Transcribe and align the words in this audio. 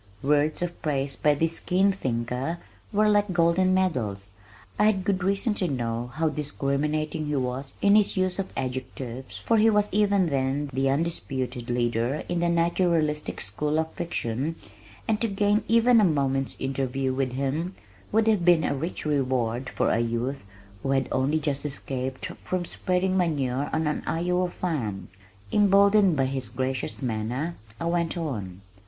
Words 0.23 0.63
of 0.63 0.81
praise 0.81 1.15
by 1.15 1.35
this 1.35 1.59
keen 1.59 1.91
thinker 1.91 2.57
were 2.91 3.07
like 3.07 3.31
golden 3.31 3.71
medals. 3.71 4.31
I 4.79 4.85
had 4.85 5.03
good 5.03 5.23
reason 5.23 5.53
to 5.53 5.67
know 5.67 6.07
how 6.15 6.27
discriminating 6.29 7.27
he 7.27 7.35
was 7.35 7.75
in 7.83 7.93
his 7.93 8.17
use 8.17 8.39
of 8.39 8.51
adjectives 8.57 9.37
for 9.37 9.59
he 9.59 9.69
was 9.69 9.93
even 9.93 10.25
then 10.29 10.71
the 10.73 10.89
undisputed 10.89 11.69
leader 11.69 12.23
in 12.27 12.39
the 12.39 12.49
naturalistic 12.49 13.39
school 13.41 13.77
of 13.77 13.91
fiction 13.93 14.55
and 15.07 15.21
to 15.21 15.27
gain 15.27 15.63
even 15.67 16.01
a 16.01 16.03
moment's 16.03 16.59
interview 16.59 17.13
with 17.13 17.33
him 17.33 17.75
would 18.11 18.25
have 18.25 18.43
been 18.43 18.63
a 18.63 18.73
rich 18.73 19.05
reward 19.05 19.69
for 19.69 19.91
a 19.91 19.99
youth 19.99 20.43
who 20.81 20.89
had 20.93 21.07
only 21.11 21.37
just 21.39 21.63
escaped 21.63 22.25
from 22.43 22.65
spreading 22.65 23.15
manure 23.17 23.69
on 23.71 23.85
an 23.85 24.01
Iowa 24.07 24.49
farm. 24.49 25.09
Emboldened 25.51 26.17
by 26.17 26.25
his 26.25 26.49
gracious 26.49 27.03
manner, 27.03 27.55
I 27.79 27.85
went 27.85 28.17
on. 28.17 28.61